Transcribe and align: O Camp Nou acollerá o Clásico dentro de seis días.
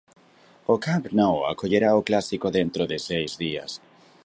O 0.73 0.75
Camp 0.85 1.05
Nou 1.19 1.37
acollerá 1.51 1.89
o 1.99 2.05
Clásico 2.09 2.47
dentro 2.59 2.83
de 2.91 2.97
seis 3.09 3.31
días. 3.43 3.71